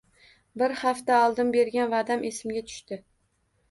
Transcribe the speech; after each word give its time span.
Bir 0.61 0.73
hafta 0.79 1.19
oldin 1.27 1.53
bergan 1.59 1.95
vaʼdam 1.95 2.29
esimga 2.35 2.69
tushdi. 2.75 3.05